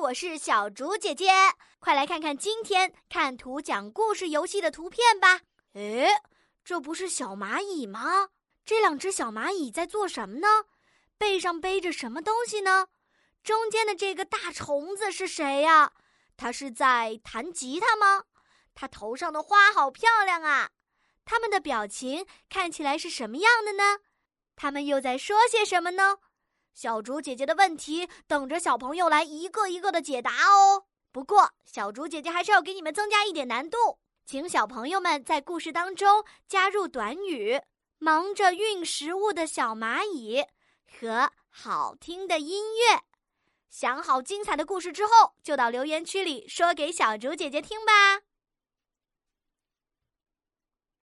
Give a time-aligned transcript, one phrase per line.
[0.00, 1.30] 我是小竹姐姐，
[1.78, 5.42] 快来看看今天看图讲故事游戏的图片吧。
[5.74, 6.08] 诶，
[6.64, 8.30] 这不是小蚂蚁吗？
[8.64, 10.48] 这两只小蚂蚁在做什么呢？
[11.18, 12.86] 背上背着什么东西呢？
[13.42, 15.92] 中间的这个大虫子是谁呀？
[16.34, 18.24] 它是在弹吉他吗？
[18.74, 20.70] 它头上的花好漂亮啊！
[21.26, 23.98] 它们的表情看起来是什么样的呢？
[24.56, 26.16] 它们又在说些什么呢？
[26.74, 30.84] 小竹姐姐的问题等着小朋友来一个一个的解答哦。
[31.12, 37.60] 不过，小竹姐姐还是要给你们增加一点难度，请小朋友们在故事当中加入短语
[37.98, 40.44] “忙着运食物的小蚂蚁”
[40.88, 43.02] 和好听的音乐。
[43.68, 48.22] 想好精彩的故事之后，就到留言区里说给小竹姐姐听吧。